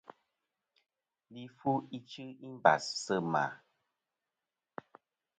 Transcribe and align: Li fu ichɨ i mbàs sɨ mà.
Li 1.33 1.43
fu 1.57 1.71
ichɨ 1.97 2.25
i 2.45 2.47
mbàs 2.55 2.83
sɨ 3.03 3.15
mà. 3.31 3.43